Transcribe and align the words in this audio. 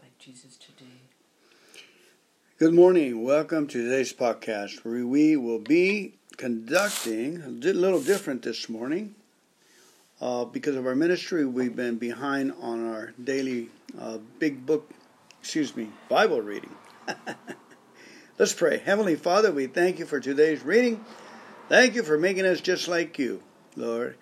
like 0.00 0.16
Jesus 0.18 0.56
today. 0.56 1.00
Good 2.58 2.74
morning. 2.74 3.22
Welcome 3.22 3.66
to 3.68 3.82
today's 3.82 4.12
podcast 4.12 4.84
where 4.84 5.06
we 5.06 5.36
will 5.36 5.58
be 5.58 6.14
conducting 6.36 7.42
a 7.42 7.48
little 7.48 8.00
different 8.00 8.42
this 8.42 8.68
morning. 8.68 9.14
Uh, 10.20 10.44
because 10.46 10.76
of 10.76 10.86
our 10.86 10.94
ministry, 10.94 11.44
we've 11.44 11.76
been 11.76 11.96
behind 11.96 12.52
on 12.60 12.86
our 12.86 13.12
daily 13.22 13.68
uh, 14.00 14.18
big 14.38 14.64
book, 14.64 14.90
excuse 15.40 15.76
me, 15.76 15.90
Bible 16.08 16.40
reading. 16.40 16.74
Let's 18.38 18.54
pray. 18.54 18.78
Heavenly 18.78 19.16
Father, 19.16 19.52
we 19.52 19.66
thank 19.66 19.98
you 19.98 20.06
for 20.06 20.18
today's 20.18 20.62
reading. 20.64 21.04
Thank 21.68 21.94
you 21.94 22.02
for 22.02 22.18
making 22.18 22.46
us 22.46 22.60
just 22.60 22.88
like 22.88 23.18
you, 23.18 23.42
Lord, 23.76 24.16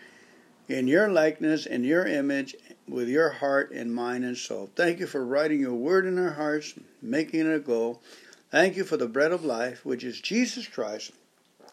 in 0.69 0.89
your 0.89 1.09
likeness, 1.09 1.67
in 1.67 1.85
your 1.85 2.07
image, 2.07 2.57
with 2.89 3.09
your 3.09 3.31
heart 3.31 3.71
and 3.73 3.95
mind 3.95 4.25
and 4.25 4.37
soul. 4.37 4.71
Thank 4.75 5.01
you 5.01 5.07
for 5.07 5.25
writing 5.25 5.61
your 5.61 5.75
word 5.75 6.07
in 6.07 6.19
our 6.19 6.33
hearts, 6.33 6.75
making 7.01 7.41
it 7.41 7.55
a 7.55 7.61
goal. 7.61 8.03
Thank 8.51 8.77
you 8.77 8.85
for 8.85 8.97
the 8.97 9.09
bread 9.09 9.33
of 9.33 9.45
life, 9.45 9.85
which 9.85 10.05
is 10.05 10.21
Jesus 10.21 10.67
Christ, 10.67 11.13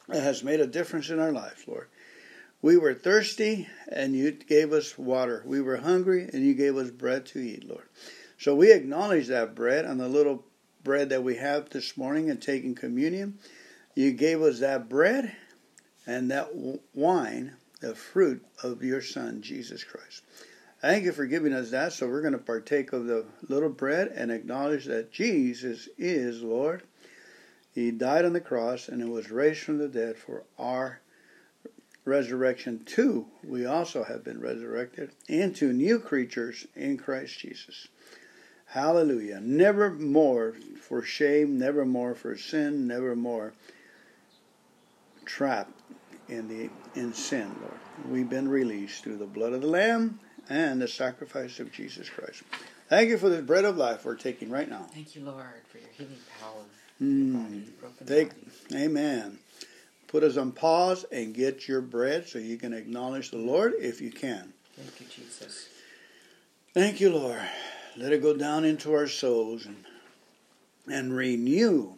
that 0.07 0.23
has 0.23 0.43
made 0.43 0.59
a 0.59 0.67
difference 0.67 1.09
in 1.09 1.19
our 1.19 1.31
lives, 1.31 1.63
Lord. 1.67 1.87
We 2.61 2.77
were 2.77 2.93
thirsty, 2.93 3.67
and 3.89 4.15
you 4.15 4.31
gave 4.31 4.73
us 4.73 4.97
water. 4.97 5.43
We 5.45 5.61
were 5.61 5.77
hungry, 5.77 6.29
and 6.31 6.45
you 6.45 6.53
gave 6.53 6.77
us 6.77 6.91
bread 6.91 7.25
to 7.27 7.39
eat, 7.39 7.67
Lord. 7.67 7.87
So 8.37 8.55
we 8.55 8.71
acknowledge 8.71 9.27
that 9.27 9.55
bread 9.55 9.85
and 9.85 9.99
the 9.99 10.07
little 10.07 10.45
bread 10.83 11.09
that 11.09 11.23
we 11.23 11.35
have 11.35 11.69
this 11.69 11.97
morning 11.97 12.29
and 12.29 12.41
taking 12.41 12.75
communion. 12.75 13.39
You 13.95 14.11
gave 14.11 14.41
us 14.41 14.59
that 14.59 14.89
bread 14.89 15.35
and 16.05 16.31
that 16.31 16.49
wine, 16.93 17.53
the 17.81 17.95
fruit 17.95 18.45
of 18.63 18.83
your 18.83 19.01
Son, 19.01 19.41
Jesus 19.41 19.83
Christ. 19.83 20.23
Thank 20.81 21.03
you 21.03 21.11
for 21.11 21.25
giving 21.25 21.51
us 21.51 21.71
that. 21.71 21.91
So 21.91 22.07
we're 22.07 22.21
going 22.21 22.33
to 22.33 22.39
partake 22.39 22.93
of 22.93 23.05
the 23.05 23.25
little 23.49 23.69
bread 23.69 24.13
and 24.15 24.31
acknowledge 24.31 24.85
that 24.85 25.11
Jesus 25.11 25.89
is 25.97 26.41
Lord. 26.41 26.83
He 27.73 27.91
died 27.91 28.23
on 28.23 28.31
the 28.31 28.39
cross 28.39 28.87
and 28.87 29.09
was 29.09 29.29
raised 29.29 29.61
from 29.61 29.77
the 29.77 29.89
dead 29.89 30.17
for 30.17 30.43
our 30.57 31.01
resurrection 32.05 32.83
too. 32.85 33.27
We 33.43 33.65
also 33.65 34.05
have 34.05 34.23
been 34.23 34.39
resurrected 34.39 35.11
into 35.27 35.73
new 35.73 35.99
creatures 35.99 36.65
in 36.75 36.97
Christ 36.97 37.37
Jesus. 37.37 37.89
Hallelujah. 38.67 39.41
Never 39.41 39.89
more 39.89 40.55
for 40.79 41.01
shame, 41.01 41.59
never 41.59 41.85
more 41.85 42.15
for 42.15 42.37
sin, 42.37 42.87
never 42.87 43.17
more 43.17 43.53
trapped 45.25 45.77
in 46.29 46.47
the 46.47 46.69
in 46.97 47.13
sin, 47.13 47.53
Lord. 47.61 47.79
We've 48.09 48.29
been 48.29 48.47
released 48.47 49.03
through 49.03 49.17
the 49.17 49.25
blood 49.25 49.53
of 49.53 49.61
the 49.61 49.67
Lamb 49.67 50.19
and 50.49 50.81
the 50.81 50.87
sacrifice 50.87 51.59
of 51.59 51.71
Jesus 51.71 52.09
Christ. 52.09 52.43
Thank 52.89 53.09
you 53.09 53.17
for 53.17 53.29
the 53.29 53.41
bread 53.41 53.65
of 53.65 53.77
life 53.77 54.03
we're 54.03 54.15
taking 54.15 54.49
right 54.49 54.67
now. 54.67 54.87
Thank 54.91 55.15
you, 55.15 55.23
Lord, 55.23 55.45
for 55.69 55.77
your 55.77 55.89
healing 55.95 56.17
power. 56.41 56.63
Mm. 57.01 57.63
Take, 58.05 58.31
amen. 58.73 59.37
Put 60.07 60.23
us 60.23 60.37
on 60.37 60.51
pause 60.51 61.05
and 61.11 61.35
get 61.35 61.67
your 61.67 61.81
bread 61.81 62.27
so 62.27 62.39
you 62.39 62.57
can 62.57 62.73
acknowledge 62.73 63.29
the 63.29 63.37
Lord 63.37 63.73
if 63.79 64.01
you 64.01 64.11
can. 64.11 64.51
Thank 64.75 64.99
you, 64.99 65.05
Jesus. 65.23 65.69
Thank 66.73 66.99
you, 66.99 67.11
Lord. 67.11 67.41
Let 67.95 68.11
it 68.11 68.21
go 68.21 68.35
down 68.35 68.65
into 68.65 68.93
our 68.93 69.07
souls 69.07 69.65
and, 69.65 69.85
and 70.87 71.15
renew 71.15 71.93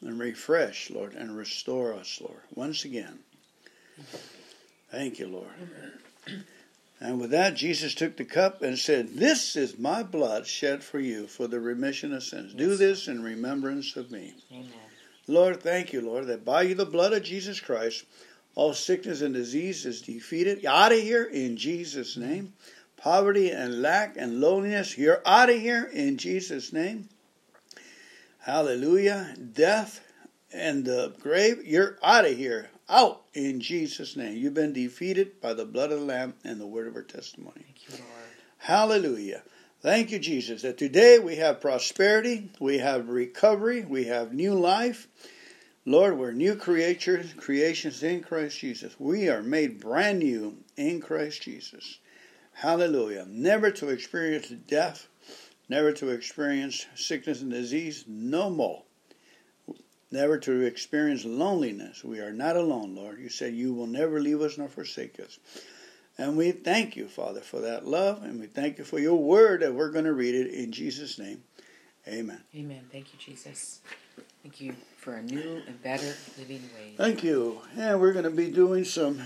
and 0.00 0.18
refresh, 0.18 0.90
Lord, 0.90 1.14
and 1.14 1.36
restore 1.36 1.94
us, 1.94 2.20
Lord, 2.20 2.40
once 2.54 2.84
again. 2.84 3.20
Thank 4.90 5.18
you, 5.18 5.28
Lord. 5.28 6.42
And 7.00 7.20
with 7.20 7.30
that, 7.30 7.54
Jesus 7.54 7.94
took 7.94 8.16
the 8.16 8.24
cup 8.24 8.62
and 8.62 8.78
said, 8.78 9.14
This 9.14 9.56
is 9.56 9.78
my 9.78 10.02
blood 10.02 10.46
shed 10.46 10.82
for 10.82 11.00
you 11.00 11.26
for 11.26 11.46
the 11.46 11.60
remission 11.60 12.14
of 12.14 12.22
sins. 12.22 12.52
Yes. 12.52 12.58
Do 12.58 12.76
this 12.76 13.08
in 13.08 13.22
remembrance 13.22 13.96
of 13.96 14.10
me. 14.10 14.34
Amen. 14.52 14.68
Lord, 15.26 15.60
thank 15.60 15.92
you, 15.92 16.00
Lord, 16.00 16.26
that 16.26 16.44
by 16.44 16.62
you 16.62 16.74
the 16.74 16.86
blood 16.86 17.12
of 17.12 17.22
Jesus 17.22 17.60
Christ, 17.60 18.04
all 18.54 18.74
sickness 18.74 19.22
and 19.22 19.34
disease 19.34 19.84
is 19.84 20.02
defeated. 20.02 20.64
Out 20.64 20.92
of 20.92 21.00
here 21.00 21.24
in 21.24 21.56
Jesus' 21.56 22.16
mm-hmm. 22.16 22.30
name. 22.30 22.52
Poverty 22.96 23.50
and 23.50 23.82
lack 23.82 24.16
and 24.16 24.40
loneliness, 24.40 24.96
you're 24.96 25.20
out 25.26 25.50
of 25.50 25.60
here 25.60 25.84
in 25.92 26.16
Jesus' 26.16 26.72
name. 26.72 27.08
Hallelujah. 28.38 29.34
Death 29.52 30.00
and 30.54 30.86
the 30.86 31.12
grave, 31.20 31.66
you're 31.66 31.98
out 32.02 32.24
of 32.24 32.34
here 32.34 32.70
out 32.88 33.22
in 33.32 33.60
Jesus' 33.60 34.16
name. 34.16 34.36
You've 34.36 34.54
been 34.54 34.72
defeated 34.72 35.40
by 35.40 35.54
the 35.54 35.64
blood 35.64 35.92
of 35.92 36.00
the 36.00 36.06
Lamb 36.06 36.34
and 36.44 36.60
the 36.60 36.66
word 36.66 36.86
of 36.86 36.96
our 36.96 37.02
testimony. 37.02 37.64
Thank 37.64 37.88
you, 37.88 38.04
Lord. 38.04 38.24
Hallelujah. 38.58 39.42
Thank 39.80 40.10
you, 40.10 40.18
Jesus, 40.18 40.62
that 40.62 40.78
today 40.78 41.18
we 41.18 41.36
have 41.36 41.60
prosperity, 41.60 42.50
we 42.58 42.78
have 42.78 43.08
recovery, 43.08 43.84
we 43.84 44.04
have 44.04 44.32
new 44.32 44.54
life. 44.54 45.08
Lord, 45.84 46.16
we're 46.16 46.32
new 46.32 46.56
creatures, 46.56 47.34
creations 47.36 48.02
in 48.02 48.22
Christ 48.22 48.58
Jesus. 48.58 48.94
We 48.98 49.28
are 49.28 49.42
made 49.42 49.80
brand 49.80 50.20
new 50.20 50.56
in 50.76 51.02
Christ 51.02 51.42
Jesus. 51.42 51.98
Hallelujah. 52.52 53.26
Never 53.28 53.70
to 53.72 53.90
experience 53.90 54.48
death, 54.48 55.08
never 55.68 55.92
to 55.92 56.08
experience 56.08 56.86
sickness 56.94 57.42
and 57.42 57.50
disease, 57.50 58.04
no 58.08 58.48
more 58.48 58.84
never 60.14 60.38
to 60.38 60.62
experience 60.62 61.24
loneliness. 61.24 62.02
We 62.02 62.20
are 62.20 62.32
not 62.32 62.56
alone, 62.56 62.94
Lord. 62.94 63.18
You 63.18 63.28
said 63.28 63.52
you 63.52 63.74
will 63.74 63.88
never 63.88 64.20
leave 64.20 64.40
us 64.40 64.56
nor 64.56 64.68
forsake 64.68 65.20
us. 65.20 65.38
And 66.16 66.36
we 66.36 66.52
thank 66.52 66.96
you, 66.96 67.08
Father, 67.08 67.40
for 67.40 67.60
that 67.60 67.86
love, 67.86 68.22
and 68.22 68.40
we 68.40 68.46
thank 68.46 68.78
you 68.78 68.84
for 68.84 69.00
your 69.00 69.16
word 69.16 69.60
that 69.62 69.74
we're 69.74 69.90
going 69.90 70.04
to 70.04 70.12
read 70.12 70.34
it 70.36 70.54
in 70.54 70.70
Jesus' 70.70 71.18
name. 71.18 71.42
Amen. 72.06 72.40
Amen. 72.54 72.82
Thank 72.92 73.12
you, 73.12 73.18
Jesus. 73.18 73.80
Thank 74.42 74.60
you 74.60 74.74
for 74.96 75.14
a 75.14 75.22
new 75.22 75.62
and 75.66 75.82
better 75.82 76.14
living 76.38 76.62
way. 76.76 76.94
Thank 76.96 77.24
you. 77.24 77.60
And 77.76 78.00
we're 78.00 78.12
going 78.12 78.24
to 78.24 78.30
be 78.30 78.50
doing 78.50 78.84
some 78.84 79.18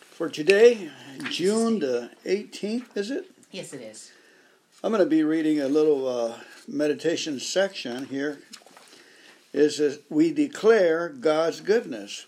for 0.00 0.28
today, 0.28 0.90
June 1.30 1.78
the 1.78 2.10
18th, 2.24 2.96
is 2.96 3.10
it? 3.12 3.30
Yes, 3.52 3.72
it 3.72 3.82
is. 3.82 4.10
I'm 4.82 4.90
going 4.90 5.04
to 5.04 5.08
be 5.08 5.22
reading 5.22 5.60
a 5.60 5.68
little 5.68 6.08
uh, 6.08 6.38
meditation 6.66 7.38
section 7.38 8.06
here 8.06 8.40
is 9.52 9.78
that 9.78 10.02
we 10.08 10.32
declare 10.32 11.08
God's 11.08 11.60
goodness. 11.60 12.26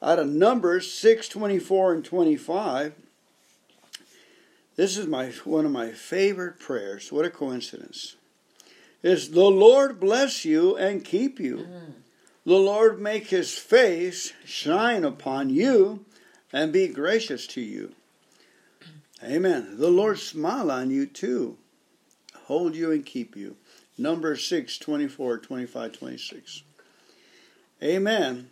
Out 0.00 0.18
of 0.18 0.28
Numbers 0.28 0.92
6, 0.92 1.28
24 1.28 1.94
and 1.94 2.04
25, 2.04 2.94
this 4.76 4.96
is 4.96 5.08
my 5.08 5.32
one 5.44 5.64
of 5.64 5.72
my 5.72 5.90
favorite 5.90 6.60
prayers. 6.60 7.10
What 7.10 7.24
a 7.24 7.30
coincidence. 7.30 8.14
Is 9.02 9.32
the 9.32 9.44
Lord 9.44 9.98
bless 9.98 10.44
you 10.44 10.76
and 10.76 11.04
keep 11.04 11.40
you. 11.40 11.56
Mm. 11.56 11.92
The 12.46 12.54
Lord 12.54 13.00
make 13.00 13.26
his 13.26 13.58
face 13.58 14.32
shine 14.44 15.04
upon 15.04 15.50
you 15.50 16.04
and 16.52 16.72
be 16.72 16.88
gracious 16.88 17.46
to 17.48 17.60
you. 17.60 17.92
Amen. 19.22 19.78
The 19.78 19.90
Lord 19.90 20.18
smile 20.18 20.70
on 20.70 20.90
you 20.90 21.06
too, 21.06 21.58
hold 22.44 22.76
you 22.76 22.92
and 22.92 23.04
keep 23.04 23.36
you. 23.36 23.56
Numbers 23.98 24.44
6, 24.46 24.78
24, 24.78 25.38
25, 25.38 25.92
26. 25.92 26.62
Amen. 27.82 28.50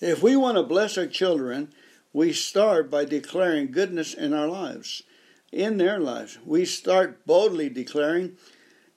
If 0.00 0.20
we 0.20 0.34
want 0.34 0.56
to 0.56 0.64
bless 0.64 0.98
our 0.98 1.06
children, 1.06 1.68
we 2.12 2.32
start 2.32 2.90
by 2.90 3.04
declaring 3.04 3.70
goodness 3.70 4.14
in 4.14 4.34
our 4.34 4.48
lives, 4.48 5.04
in 5.52 5.78
their 5.78 6.00
lives. 6.00 6.38
We 6.44 6.64
start 6.64 7.24
boldly 7.24 7.68
declaring, 7.68 8.36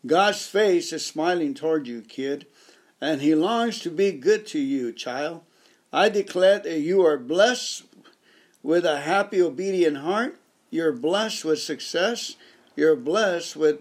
God's 0.05 0.45
face 0.47 0.91
is 0.91 1.05
smiling 1.05 1.53
toward 1.53 1.87
you, 1.87 2.01
kid, 2.01 2.47
and 2.99 3.21
He 3.21 3.35
longs 3.35 3.79
to 3.81 3.91
be 3.91 4.11
good 4.11 4.47
to 4.47 4.59
you, 4.59 4.91
child. 4.91 5.41
I 5.93 6.09
declare 6.09 6.59
that 6.59 6.79
you 6.79 7.05
are 7.05 7.17
blessed 7.17 7.83
with 8.63 8.83
a 8.83 9.01
happy, 9.01 9.41
obedient 9.41 9.97
heart. 9.97 10.39
You're 10.71 10.91
blessed 10.91 11.45
with 11.45 11.59
success. 11.59 12.35
You're 12.75 12.95
blessed 12.95 13.55
with 13.55 13.79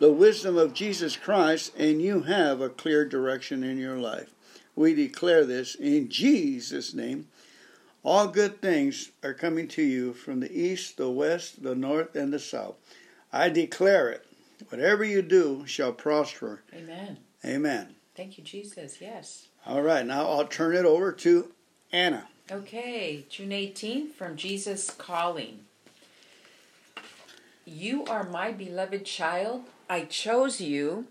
the 0.00 0.10
wisdom 0.10 0.56
of 0.56 0.72
Jesus 0.72 1.14
Christ, 1.14 1.72
and 1.76 2.00
you 2.02 2.22
have 2.22 2.60
a 2.60 2.70
clear 2.70 3.04
direction 3.04 3.62
in 3.62 3.78
your 3.78 3.98
life. 3.98 4.30
We 4.74 4.94
declare 4.94 5.44
this 5.44 5.74
in 5.74 6.08
Jesus' 6.08 6.94
name. 6.94 7.28
All 8.02 8.26
good 8.26 8.62
things 8.62 9.10
are 9.22 9.34
coming 9.34 9.68
to 9.68 9.82
you 9.82 10.14
from 10.14 10.40
the 10.40 10.50
east, 10.50 10.96
the 10.96 11.10
west, 11.10 11.62
the 11.62 11.74
north, 11.74 12.16
and 12.16 12.32
the 12.32 12.38
south. 12.38 12.76
I 13.30 13.50
declare 13.50 14.08
it. 14.08 14.26
Whatever 14.70 15.04
you 15.04 15.20
do 15.20 15.66
shall 15.66 15.92
prosper. 15.92 16.62
Amen. 16.74 17.18
Amen. 17.44 17.94
Thank 18.16 18.38
you, 18.38 18.44
Jesus. 18.44 19.02
Yes. 19.02 19.48
All 19.66 19.82
right, 19.82 20.04
now 20.04 20.26
I'll 20.26 20.46
turn 20.46 20.74
it 20.74 20.86
over 20.86 21.12
to 21.12 21.52
Anna. 21.92 22.26
Okay, 22.50 23.26
June 23.28 23.50
18th 23.50 24.12
from 24.12 24.36
Jesus 24.36 24.90
Calling. 24.90 25.60
You 27.66 28.04
are 28.06 28.24
my 28.24 28.50
beloved 28.50 29.04
child. 29.04 29.64
I 29.90 30.02
chose 30.02 30.60
you 30.60 31.06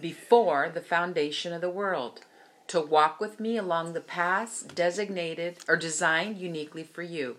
before 0.00 0.70
the 0.72 0.80
foundation 0.80 1.52
of 1.52 1.60
the 1.60 1.68
world 1.68 2.20
to 2.68 2.80
walk 2.80 3.20
with 3.20 3.38
me 3.38 3.58
along 3.58 3.92
the 3.92 4.00
paths 4.00 4.62
designated 4.62 5.58
or 5.68 5.76
designed 5.76 6.38
uniquely 6.38 6.82
for 6.82 7.02
you. 7.02 7.36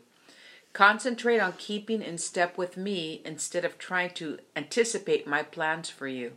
Concentrate 0.72 1.40
on 1.40 1.54
keeping 1.54 2.04
in 2.04 2.20
step 2.20 2.60
with 2.60 2.78
me 2.78 3.24
instead 3.26 3.66
of 3.66 3.80
trying 3.80 4.12
to 4.12 4.38
anticipate 4.56 5.26
my 5.26 5.42
plans 5.42 5.90
for 5.90 6.08
you. 6.08 6.34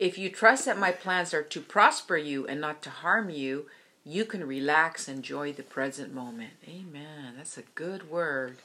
If 0.00 0.18
you 0.18 0.28
trust 0.28 0.64
that 0.64 0.76
my 0.76 0.90
plans 0.90 1.32
are 1.32 1.44
to 1.44 1.60
prosper 1.60 2.16
you 2.16 2.44
and 2.48 2.60
not 2.60 2.82
to 2.82 2.90
harm 2.90 3.30
you, 3.30 3.66
you 4.04 4.24
can 4.24 4.44
relax 4.44 5.06
and 5.06 5.18
enjoy 5.18 5.52
the 5.52 5.62
present 5.62 6.12
moment. 6.12 6.54
Amen. 6.68 7.34
That's 7.36 7.58
a 7.58 7.62
good 7.76 8.10
word. 8.10 8.56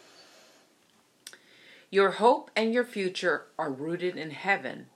Your 1.90 2.12
hope 2.12 2.52
and 2.56 2.74
your 2.74 2.84
future 2.84 3.46
are 3.58 3.72
rooted 3.72 4.18
in 4.18 4.32
heaven, 4.32 4.88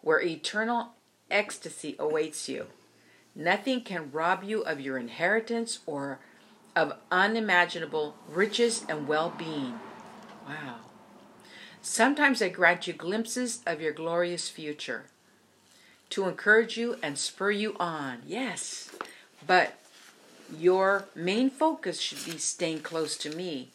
where 0.00 0.20
eternal 0.20 0.94
ecstasy 1.30 1.94
awaits 1.98 2.48
you. 2.48 2.66
Nothing 3.34 3.82
can 3.82 4.10
rob 4.10 4.42
you 4.42 4.62
of 4.62 4.80
your 4.80 4.98
inheritance 4.98 5.78
or 5.86 6.18
of 6.74 6.94
unimaginable 7.10 8.16
riches 8.28 8.84
and 8.88 9.06
well 9.06 9.32
being. 9.36 9.78
Wow. 10.46 10.76
Sometimes 11.82 12.42
I 12.42 12.48
grant 12.48 12.86
you 12.86 12.92
glimpses 12.92 13.60
of 13.66 13.80
your 13.80 13.92
glorious 13.92 14.48
future 14.48 15.04
to 16.10 16.26
encourage 16.26 16.76
you 16.76 16.96
and 17.02 17.16
spur 17.16 17.52
you 17.52 17.76
on. 17.78 18.22
Yes. 18.26 18.90
But 19.46 19.74
your 20.58 21.06
main 21.14 21.48
focus 21.48 22.00
should 22.00 22.24
be 22.24 22.38
staying 22.38 22.80
close 22.80 23.16
to 23.18 23.30
me. 23.30 23.70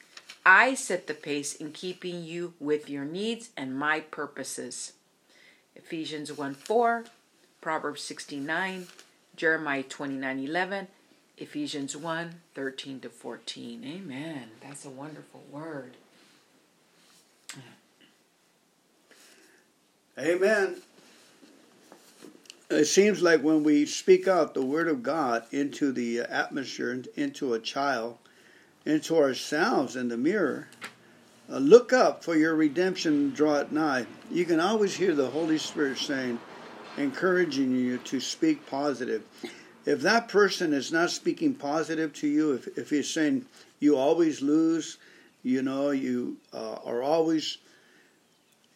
I 0.45 0.75
set 0.75 1.07
the 1.07 1.13
pace 1.15 1.55
in 1.55 1.71
keeping 1.71 2.23
you 2.23 2.53
with 2.59 2.89
your 2.89 3.03
needs 3.03 3.49
and 3.57 3.77
my 3.77 4.01
purposes. 4.01 4.93
Ephesians 5.75 6.31
1 6.31 6.53
4, 6.53 7.05
Proverbs 7.61 8.03
69, 8.03 8.87
Jeremiah 9.35 9.83
29 9.83 10.39
11, 10.39 10.87
Ephesians 11.37 11.97
1 11.97 12.35
13 12.53 12.99
to 13.01 13.09
14. 13.09 13.83
Amen. 13.83 14.49
That's 14.61 14.85
a 14.85 14.89
wonderful 14.89 15.43
word. 15.51 15.97
Amen. 20.17 20.77
It 22.69 22.85
seems 22.85 23.21
like 23.21 23.41
when 23.41 23.63
we 23.63 23.85
speak 23.85 24.27
out 24.27 24.53
the 24.53 24.63
Word 24.63 24.87
of 24.87 25.03
God 25.03 25.43
into 25.51 25.91
the 25.91 26.21
atmosphere, 26.21 27.03
into 27.15 27.53
a 27.53 27.59
child, 27.59 28.17
into 28.85 29.17
ourselves 29.17 29.95
in 29.95 30.07
the 30.07 30.17
mirror, 30.17 30.67
uh, 31.51 31.57
look 31.57 31.93
up 31.93 32.23
for 32.23 32.35
your 32.35 32.55
redemption 32.55 33.31
draweth 33.31 33.71
nigh. 33.71 34.05
You 34.31 34.45
can 34.45 34.59
always 34.59 34.95
hear 34.95 35.13
the 35.13 35.29
Holy 35.29 35.57
Spirit 35.57 35.97
saying, 35.97 36.39
encouraging 36.97 37.75
you 37.75 37.97
to 37.97 38.19
speak 38.19 38.65
positive 38.67 39.23
if 39.85 40.01
that 40.01 40.27
person 40.27 40.73
is 40.73 40.91
not 40.91 41.11
speaking 41.11 41.53
positive 41.53 42.11
to 42.13 42.27
you, 42.27 42.53
if, 42.53 42.77
if 42.77 42.89
he's 42.89 43.09
saying 43.09 43.45
you 43.79 43.95
always 43.95 44.41
lose, 44.41 44.97
you 45.43 45.61
know, 45.61 45.91
you 45.91 46.37
uh, 46.53 46.77
are 46.83 47.03
always, 47.03 47.57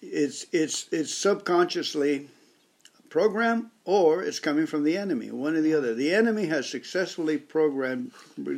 it's, 0.02 0.46
it's, 0.52 0.88
it's 0.92 1.14
subconsciously 1.14 2.30
programmed 3.10 3.72
or 3.86 4.22
it's 4.22 4.40
coming 4.40 4.68
from 4.68 4.84
the 4.84 4.96
enemy, 4.96 5.32
one 5.32 5.56
or 5.56 5.62
the 5.62 5.74
other. 5.74 5.96
The 5.96 6.14
enemy 6.14 6.46
has 6.46 6.70
successfully 6.70 7.38
programmed 7.38 8.12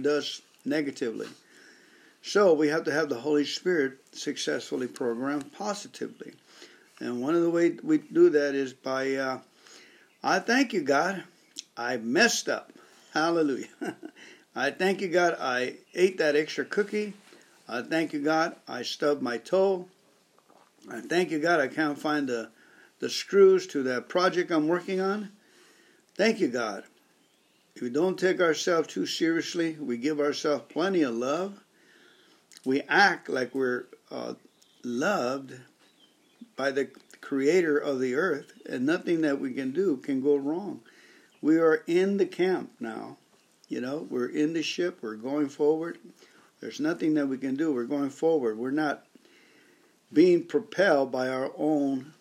us 0.06 0.42
negatively. 0.66 1.28
So 2.22 2.54
we 2.54 2.68
have 2.68 2.84
to 2.86 2.92
have 2.92 3.10
the 3.10 3.20
Holy 3.20 3.46
Spirit 3.46 3.98
successfully 4.12 4.88
programmed 4.88 5.52
positively. 5.54 6.34
And 7.00 7.22
one 7.22 7.34
of 7.34 7.42
the 7.42 7.50
ways 7.50 7.80
we 7.82 7.98
do 7.98 8.30
that 8.30 8.54
is 8.54 8.74
by, 8.74 9.16
uh, 9.16 9.40
I 10.24 10.40
thank 10.40 10.72
you, 10.72 10.82
God. 10.82 11.24
I 11.76 11.98
messed 11.98 12.48
up. 12.48 12.72
Hallelujah. 13.14 13.68
I 14.56 14.72
thank 14.72 15.02
you, 15.02 15.08
God, 15.08 15.38
I 15.40 15.78
ate 15.96 16.18
that 16.18 16.36
extra 16.36 16.66
cookie. 16.66 17.14
I 17.68 17.82
thank 17.82 18.14
you, 18.14 18.20
God, 18.22 18.56
I 18.68 18.84
stubbed 18.84 19.22
my 19.22 19.38
toe. 19.38 19.88
I 20.90 21.00
thank 21.00 21.32
you, 21.32 21.40
God, 21.40 21.60
I 21.60 21.68
can't 21.68 21.98
find 21.98 22.28
the, 22.28 22.50
the 23.00 23.10
screws 23.10 23.66
to 23.68 23.84
that 23.84 24.10
project 24.10 24.52
I'm 24.52 24.68
working 24.68 25.00
on. 25.00 25.30
Thank 26.16 26.40
you, 26.40 26.50
God. 26.50 26.84
We 27.80 27.90
don't 27.90 28.20
take 28.20 28.42
ourselves 28.42 28.88
too 28.90 29.06
seriously, 29.06 29.78
we 29.80 29.98
give 29.98 30.20
ourselves 30.20 30.66
plenty 30.70 31.04
of 31.04 31.16
love. 31.16 31.64
We 32.66 32.82
act 32.82 33.30
like 33.30 33.56
we're 33.56 33.86
uh, 34.12 34.34
loved 34.84 35.54
by 36.56 36.72
the 36.72 36.90
creator 37.22 37.78
of 37.78 38.00
the 38.00 38.16
earth, 38.16 38.54
and 38.68 38.86
nothing 38.86 39.22
that 39.22 39.40
we 39.40 39.54
can 39.54 39.72
do 39.72 39.98
can 39.98 40.22
go 40.22 40.36
wrong. 40.36 40.82
We 41.42 41.58
are 41.58 41.84
in 41.88 42.18
the 42.18 42.26
camp 42.26 42.72
now. 42.80 43.18
You 43.68 43.82
know, 43.82 44.06
we're 44.10 44.28
in 44.28 44.54
the 44.54 44.62
ship, 44.62 45.00
we're 45.02 45.16
going 45.16 45.50
forward. 45.50 45.98
There's 46.60 46.80
nothing 46.80 47.16
that 47.16 47.28
we 47.28 47.38
can 47.38 47.56
do. 47.56 47.74
We're 47.74 47.86
going 47.86 48.12
forward. 48.12 48.58
We're 48.58 48.72
not 48.72 49.06
being 50.14 50.44
propelled 50.44 51.12
by 51.12 51.30
our 51.30 51.52
own 51.58 52.14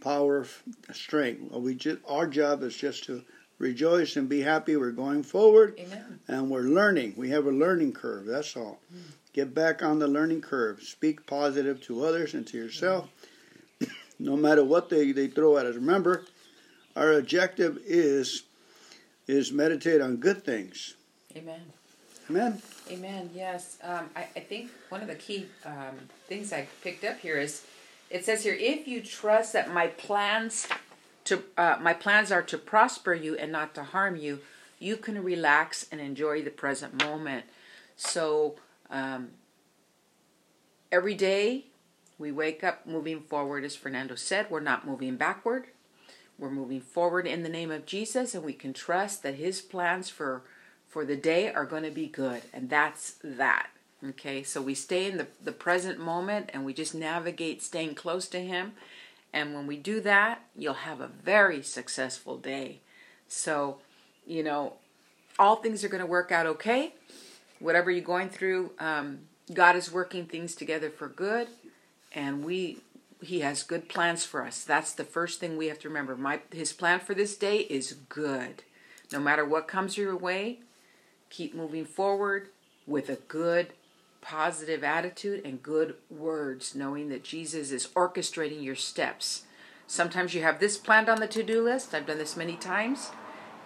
power, 0.00 0.46
strength. 0.92 1.50
We 1.52 1.74
just, 1.74 1.98
our 2.06 2.26
job 2.26 2.62
is 2.62 2.76
just 2.76 3.04
to 3.04 3.24
rejoice 3.60 4.16
and 4.16 4.28
be 4.28 4.40
happy. 4.40 4.76
We're 4.76 4.90
going 4.90 5.22
forward, 5.22 5.76
Amen. 5.78 6.18
and 6.26 6.50
we're 6.50 6.62
learning. 6.62 7.14
We 7.16 7.30
have 7.30 7.46
a 7.46 7.52
learning 7.52 7.92
curve. 7.92 8.26
That's 8.26 8.56
all. 8.56 8.80
Mm. 8.92 9.02
Get 9.32 9.54
back 9.54 9.82
on 9.84 10.00
the 10.00 10.08
learning 10.08 10.40
curve. 10.40 10.82
Speak 10.82 11.24
positive 11.26 11.80
to 11.82 12.04
others 12.04 12.34
and 12.34 12.44
to 12.48 12.56
yourself, 12.56 13.08
mm. 13.80 13.88
no 14.18 14.36
matter 14.36 14.64
what 14.64 14.90
they, 14.90 15.12
they 15.12 15.28
throw 15.28 15.58
at 15.58 15.66
us. 15.66 15.76
Remember, 15.76 16.24
our 16.96 17.12
objective 17.12 17.78
is 17.84 18.42
is 19.28 19.52
meditate 19.52 20.00
on 20.00 20.16
good 20.16 20.44
things. 20.44 20.94
Amen. 21.36 21.60
Amen. 22.28 22.60
Amen. 22.90 23.30
Yes. 23.32 23.78
Um, 23.84 24.10
I, 24.16 24.26
I, 24.34 24.40
think 24.40 24.72
one 24.88 25.02
of 25.02 25.06
the 25.06 25.14
key 25.14 25.46
um, 25.64 25.96
things 26.26 26.52
I 26.52 26.66
picked 26.82 27.04
up 27.04 27.20
here 27.20 27.36
is 27.38 27.64
it 28.10 28.24
says 28.24 28.42
here, 28.42 28.56
if 28.58 28.88
you 28.88 29.00
trust 29.00 29.52
that 29.52 29.72
my 29.72 29.86
plans 29.86 30.66
to 31.30 31.42
uh, 31.56 31.78
my 31.80 31.94
plans 31.94 32.30
are 32.30 32.42
to 32.42 32.58
prosper 32.58 33.14
you 33.14 33.36
and 33.36 33.50
not 33.50 33.74
to 33.76 33.84
harm 33.84 34.16
you, 34.16 34.40
you 34.78 34.96
can 34.96 35.22
relax 35.22 35.86
and 35.90 36.00
enjoy 36.00 36.42
the 36.42 36.50
present 36.50 37.02
moment. 37.04 37.44
So 37.96 38.56
um, 38.90 39.30
every 40.90 41.14
day 41.14 41.66
we 42.18 42.32
wake 42.32 42.64
up 42.64 42.86
moving 42.86 43.20
forward, 43.20 43.64
as 43.64 43.76
Fernando 43.76 44.14
said. 44.14 44.50
We're 44.50 44.60
not 44.60 44.86
moving 44.86 45.16
backward. 45.16 45.68
We're 46.38 46.50
moving 46.50 46.80
forward 46.80 47.26
in 47.26 47.42
the 47.42 47.48
name 47.48 47.70
of 47.70 47.86
Jesus, 47.86 48.34
and 48.34 48.44
we 48.44 48.52
can 48.52 48.72
trust 48.72 49.22
that 49.22 49.34
His 49.36 49.60
plans 49.60 50.10
for 50.10 50.42
for 50.88 51.04
the 51.04 51.16
day 51.16 51.52
are 51.52 51.64
going 51.64 51.84
to 51.84 51.90
be 51.90 52.08
good, 52.08 52.42
and 52.52 52.68
that's 52.68 53.14
that. 53.22 53.68
Okay, 54.08 54.42
so 54.42 54.60
we 54.60 54.74
stay 54.74 55.06
in 55.06 55.18
the, 55.18 55.28
the 55.44 55.52
present 55.52 56.00
moment 56.00 56.50
and 56.52 56.64
we 56.64 56.72
just 56.72 56.94
navigate 56.94 57.62
staying 57.62 57.94
close 57.94 58.26
to 58.28 58.40
Him. 58.40 58.72
And 59.32 59.54
when 59.54 59.66
we 59.66 59.76
do 59.76 60.00
that, 60.00 60.44
you'll 60.56 60.74
have 60.74 61.00
a 61.00 61.06
very 61.06 61.62
successful 61.62 62.36
day. 62.36 62.80
So, 63.28 63.78
you 64.26 64.42
know, 64.42 64.74
all 65.38 65.56
things 65.56 65.84
are 65.84 65.88
going 65.88 66.02
to 66.02 66.06
work 66.06 66.32
out 66.32 66.46
okay. 66.46 66.94
Whatever 67.60 67.90
you're 67.90 68.02
going 68.02 68.28
through, 68.28 68.72
um, 68.78 69.20
God 69.52 69.76
is 69.76 69.92
working 69.92 70.26
things 70.26 70.54
together 70.54 70.90
for 70.90 71.08
good. 71.08 71.48
And 72.12 72.44
we 72.44 72.78
he 73.22 73.40
has 73.40 73.62
good 73.62 73.88
plans 73.88 74.24
for 74.24 74.44
us. 74.44 74.64
That's 74.64 74.92
the 74.92 75.04
first 75.04 75.40
thing 75.40 75.56
we 75.56 75.66
have 75.66 75.78
to 75.80 75.88
remember. 75.88 76.16
My 76.16 76.40
his 76.52 76.72
plan 76.72 77.00
for 77.00 77.14
this 77.14 77.36
day 77.36 77.58
is 77.58 77.92
good. 78.08 78.62
No 79.12 79.20
matter 79.20 79.44
what 79.44 79.68
comes 79.68 79.96
your 79.96 80.16
way, 80.16 80.60
keep 81.28 81.54
moving 81.54 81.84
forward 81.84 82.48
with 82.86 83.08
a 83.08 83.16
good 83.16 83.72
positive 84.20 84.84
attitude 84.84 85.44
and 85.44 85.62
good 85.62 85.94
words, 86.10 86.74
knowing 86.74 87.08
that 87.08 87.24
Jesus 87.24 87.70
is 87.70 87.88
orchestrating 87.88 88.62
your 88.62 88.74
steps. 88.74 89.44
Sometimes 89.86 90.34
you 90.34 90.42
have 90.42 90.60
this 90.60 90.76
planned 90.78 91.08
on 91.08 91.20
the 91.20 91.26
to-do 91.26 91.62
list. 91.62 91.94
I've 91.94 92.06
done 92.06 92.18
this 92.18 92.36
many 92.36 92.56
times, 92.56 93.10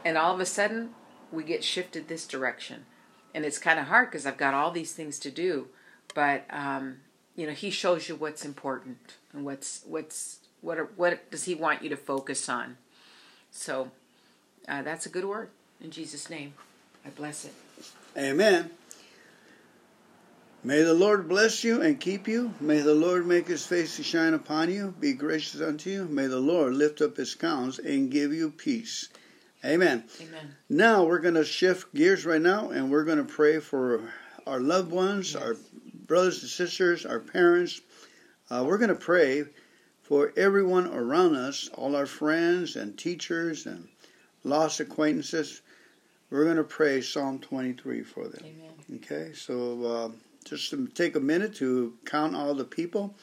and 0.05 0.17
all 0.17 0.35
of 0.35 0.41
a 0.41 0.47
sudden 0.47 0.91
we 1.31 1.45
get 1.45 1.65
shifted 1.65 2.09
this 2.09 2.27
direction. 2.27 2.87
And 3.35 3.45
it's 3.45 3.59
kind 3.59 3.81
of 3.81 3.87
hard 3.87 4.11
because 4.11 4.27
I've 4.27 4.37
got 4.37 4.55
all 4.55 4.71
these 4.71 4.93
things 4.93 5.19
to 5.21 5.31
do, 5.31 5.69
but 6.15 6.45
um, 6.51 6.99
you 7.35 7.47
know, 7.47 7.53
he 7.53 7.71
shows 7.71 8.09
you 8.09 8.15
what's 8.15 8.45
important 8.45 9.17
and 9.33 9.45
what's 9.45 9.83
what's 9.87 10.39
what 10.61 10.79
are, 10.79 10.89
what 10.97 11.31
does 11.31 11.45
he 11.45 11.55
want 11.55 11.83
you 11.83 11.91
to 11.91 11.97
focus 11.97 12.49
on. 12.49 12.77
So 13.51 13.91
uh, 14.69 14.83
that's 14.83 15.05
a 15.05 15.09
good 15.09 15.25
word 15.25 15.51
in 15.81 15.91
Jesus' 15.91 16.31
name. 16.31 16.55
I 17.05 17.11
bless 17.11 17.45
it. 17.45 17.55
Amen. 18.17 18.71
May 20.67 20.81
the 20.81 20.95
Lord 20.95 21.29
bless 21.29 21.63
you 21.63 21.83
and 21.83 22.01
keep 22.01 22.27
you. 22.27 22.55
May 22.59 22.81
the 22.81 22.95
Lord 22.95 23.27
make 23.27 23.49
his 23.49 23.67
face 23.67 23.97
to 23.97 24.03
shine 24.03 24.33
upon 24.33 24.73
you, 24.73 24.95
be 24.99 25.13
gracious 25.13 25.61
unto 25.61 25.91
you. 25.91 26.07
May 26.07 26.27
the 26.27 26.41
Lord 26.41 26.73
lift 26.73 27.03
up 27.03 27.19
his 27.19 27.35
countenance 27.35 27.79
and 27.79 28.11
give 28.11 28.33
you 28.33 28.51
peace. 28.51 29.11
Amen. 29.63 30.05
Amen. 30.23 30.57
Now 30.71 31.05
we're 31.05 31.19
going 31.19 31.35
to 31.35 31.45
shift 31.45 31.95
gears 31.95 32.25
right 32.25 32.41
now 32.41 32.71
and 32.71 32.91
we're 32.91 33.05
going 33.05 33.19
to 33.19 33.31
pray 33.31 33.61
for 33.61 34.11
our 34.47 34.59
loved 34.59 34.91
ones, 34.91 35.35
yes. 35.35 35.43
our 35.43 35.57
brothers 36.07 36.41
and 36.41 36.51
sisters, 36.51 37.05
our 37.05 37.21
parents. 37.21 37.83
Uh, 38.49 38.65
we're 38.67 38.79
going 38.79 38.89
to 38.89 38.95
pray 38.95 39.45
for 40.01 40.33
everyone 40.35 40.87
around 40.87 41.37
us, 41.37 41.69
all 41.75 41.95
our 41.95 42.07
friends 42.07 42.77
and 42.77 42.97
teachers 42.97 43.67
and 43.67 43.87
lost 44.45 44.81
acquaintances. 44.81 45.61
We're 46.31 46.45
going 46.45 46.57
to 46.57 46.65
pray 46.65 47.03
Psalm 47.03 47.39
23 47.39 48.03
for 48.03 48.29
them. 48.29 48.43
Amen. 48.47 49.03
Okay, 49.03 49.33
so 49.35 49.85
uh, 49.85 50.09
just 50.45 50.71
to 50.71 50.87
take 50.89 51.17
a 51.17 51.21
minute 51.21 51.55
to 51.57 51.95
count 52.05 52.37
all 52.37 52.55
the 52.55 52.65
people 52.65 53.15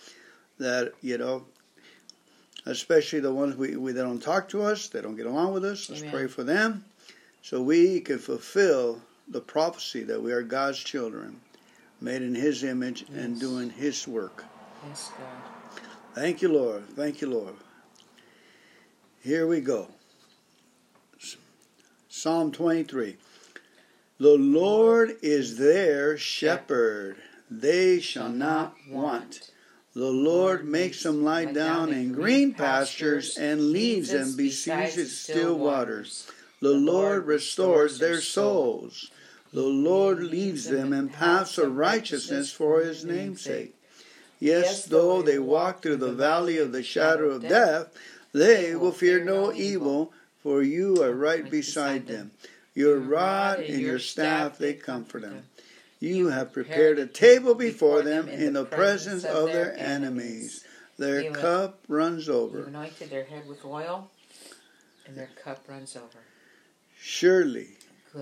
that 0.57 0.93
you 1.01 1.17
know, 1.17 1.45
especially 2.65 3.19
the 3.19 3.33
ones 3.33 3.55
we, 3.55 3.75
we 3.75 3.91
that 3.91 4.03
don't 4.03 4.21
talk 4.21 4.49
to 4.49 4.61
us, 4.61 4.87
they 4.89 5.01
don't 5.01 5.15
get 5.15 5.25
along 5.25 5.53
with 5.53 5.65
us. 5.65 5.89
Let's 5.89 6.01
Amen. 6.01 6.13
pray 6.13 6.27
for 6.27 6.43
them, 6.43 6.85
so 7.41 7.61
we 7.61 7.99
can 8.01 8.19
fulfill 8.19 9.01
the 9.27 9.41
prophecy 9.41 10.03
that 10.03 10.21
we 10.21 10.31
are 10.31 10.41
God's 10.41 10.79
children, 10.79 11.39
made 11.99 12.21
in 12.21 12.35
His 12.35 12.63
image 12.63 13.05
and 13.13 13.39
doing 13.39 13.69
His 13.69 14.07
work. 14.07 14.43
Yes, 14.87 15.11
God. 15.17 15.27
Thank 16.13 16.41
you, 16.41 16.51
Lord. 16.51 16.87
Thank 16.89 17.21
you, 17.21 17.29
Lord. 17.29 17.55
Here 19.23 19.47
we 19.47 19.61
go. 19.61 19.87
Psalm 22.09 22.51
23. 22.51 23.15
The 24.21 24.37
Lord 24.37 25.17
is 25.23 25.57
their 25.57 26.15
shepherd. 26.15 27.15
They 27.49 27.99
shall 27.99 28.29
not 28.29 28.77
want. 28.87 29.49
The 29.95 30.11
Lord 30.11 30.63
makes 30.63 31.01
them 31.01 31.23
lie 31.23 31.45
down 31.45 31.91
in 31.91 32.13
green 32.13 32.53
pastures 32.53 33.35
and 33.35 33.71
leads 33.71 34.11
them 34.11 34.35
beside 34.37 34.91
still 34.91 35.57
waters. 35.57 36.29
The 36.59 36.69
Lord 36.69 37.25
restores 37.25 37.97
their 37.97 38.21
souls. 38.21 39.09
The 39.53 39.63
Lord 39.63 40.21
leads 40.21 40.65
them 40.65 40.93
in 40.93 41.09
paths 41.09 41.57
of 41.57 41.75
righteousness 41.75 42.51
for 42.51 42.81
his 42.81 43.03
name's 43.03 43.41
sake. 43.41 43.73
Yes, 44.39 44.85
though 44.85 45.23
they 45.23 45.39
walk 45.39 45.81
through 45.81 45.97
the 45.97 46.13
valley 46.13 46.59
of 46.59 46.73
the 46.73 46.83
shadow 46.83 47.31
of 47.31 47.49
death, 47.49 47.87
they 48.33 48.75
will 48.75 48.91
fear 48.91 49.23
no 49.23 49.51
evil, 49.51 50.13
for 50.43 50.61
you 50.61 51.01
are 51.01 51.11
right 51.11 51.49
beside 51.49 52.05
them. 52.05 52.29
Your 52.73 52.99
rod 52.99 53.59
and 53.59 53.81
your 53.81 53.99
staff 53.99 54.57
they 54.57 54.73
comfort 54.73 55.23
them. 55.23 55.43
You 55.99 56.29
have 56.29 56.51
prepared 56.53 56.97
a 56.99 57.05
table 57.05 57.53
before 57.53 58.01
them 58.01 58.27
in 58.27 58.53
the 58.53 58.65
presence 58.65 59.23
of 59.23 59.47
their 59.47 59.77
enemies. 59.77 60.65
Their 60.97 61.31
cup 61.31 61.79
runs 61.87 62.29
over. 62.29 62.59
You 62.59 62.65
anointed 62.65 63.09
their 63.09 63.25
head 63.25 63.47
with 63.47 63.63
oil, 63.65 64.09
and 65.05 65.15
their 65.15 65.29
cup 65.43 65.63
runs 65.67 65.95
over. 65.95 66.19
Surely 66.99 67.69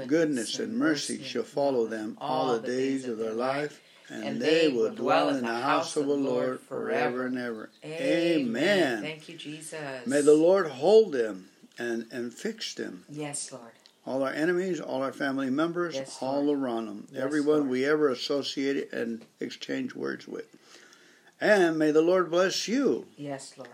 goodness 0.07 0.59
and 0.59 0.77
mercy 0.77 1.21
shall 1.23 1.43
follow 1.43 1.87
them 1.87 2.17
all 2.19 2.59
the 2.59 2.67
days 2.67 3.07
of 3.07 3.17
their 3.17 3.33
life, 3.33 3.81
and 4.09 4.41
they 4.41 4.67
will 4.69 4.93
dwell 4.93 5.29
in 5.29 5.45
the 5.45 5.59
house 5.59 5.95
of 5.95 6.07
the 6.07 6.13
Lord 6.13 6.59
forever 6.61 7.25
and 7.25 7.37
ever. 7.37 7.69
Amen. 7.83 9.01
Thank 9.01 9.29
you, 9.29 9.37
Jesus. 9.37 10.05
May 10.05 10.21
the 10.21 10.33
Lord 10.33 10.67
hold 10.67 11.11
them 11.11 11.49
and, 11.77 12.07
and 12.11 12.33
fix 12.33 12.73
them. 12.73 13.03
Yes, 13.09 13.51
Lord. 13.51 13.71
All 14.09 14.23
our 14.23 14.33
enemies, 14.33 14.79
all 14.81 15.03
our 15.03 15.13
family 15.13 15.51
members, 15.51 15.93
Yes, 15.93 16.17
all 16.19 16.51
around 16.51 16.87
them. 16.87 17.07
Yes, 17.11 17.21
everyone 17.21 17.57
Lord. 17.59 17.69
we 17.69 17.85
ever 17.85 18.09
associated 18.09 18.91
and 18.91 19.23
exchanged 19.39 19.93
words 19.93 20.27
with. 20.27 20.47
And 21.39 21.77
may 21.77 21.91
the 21.91 22.01
Lord 22.01 22.31
bless 22.31 22.67
you, 22.67 23.05
Yes, 23.17 23.53
Lord. 23.55 23.69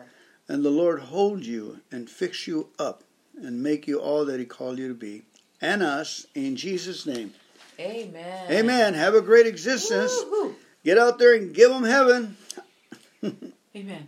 and 0.49 0.65
the 0.65 0.69
Lord 0.71 0.99
hold 1.03 1.45
you 1.45 1.79
and 1.89 2.09
fix 2.09 2.47
you 2.47 2.67
up 2.77 3.05
and 3.41 3.63
make 3.63 3.87
you 3.87 4.01
all 4.01 4.25
that 4.25 4.37
He 4.41 4.45
called 4.45 4.77
you 4.77 4.89
to 4.89 4.93
be. 4.93 5.21
And 5.61 5.81
us, 5.81 6.27
in 6.35 6.57
Jesus' 6.57 7.05
name. 7.05 7.33
Amen. 7.79 8.51
Amen. 8.51 8.93
Have 8.93 9.15
a 9.15 9.21
great 9.21 9.47
existence. 9.47 10.13
Woo-hoo. 10.29 10.55
Get 10.83 10.97
out 10.97 11.17
there 11.17 11.33
and 11.33 11.53
give 11.55 11.69
them 11.71 11.83
heaven. 11.85 12.35
Amen. 13.73 14.07